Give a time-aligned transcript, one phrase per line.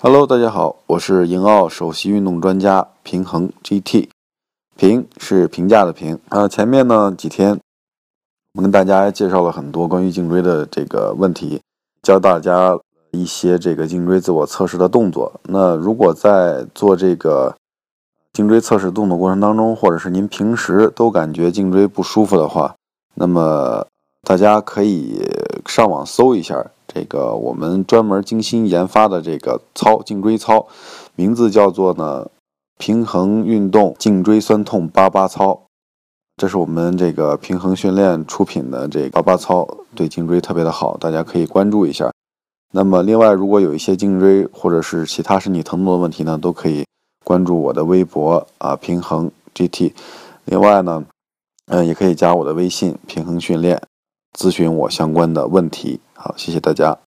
[0.00, 4.08] Hello，大家好，我是盈奥首席运动专家平衡 GT，
[4.76, 6.46] 平是评价的平啊。
[6.46, 7.58] 前面呢几天，
[8.54, 11.60] 我们跟大家介绍了很多关于颈椎的这个问题，
[12.00, 12.78] 教大家
[13.10, 15.40] 一些这个颈椎自我测试的动作。
[15.42, 17.56] 那如果在做这个
[18.32, 22.76] 颈椎测试动作过程当中，或者是您平时都感觉颈椎不舒服的话，
[23.14, 23.84] 那么
[24.22, 25.20] 大家可以
[25.68, 26.72] 上网搜一下。
[26.88, 30.66] 这个我们专门精心研发的这个操颈椎操，
[31.14, 32.28] 名字叫做呢
[32.78, 35.60] 平衡运动颈椎酸痛八八操，
[36.38, 42.10] 这是我们这个平衡训练出品的这个八八操，对颈椎特别的好，大家可以关注一下。
[42.72, 46.84] 那么另外，如果有一些颈椎或者是其他身体疼痛的问题呢，都可以
[47.22, 49.92] 关注我的微博啊平衡 GT。
[50.46, 51.04] 另外呢，
[51.66, 53.82] 嗯，也可以加我的微信平衡训练，
[54.38, 55.98] 咨询我相关的问题。
[56.14, 56.98] 好，谢谢大家。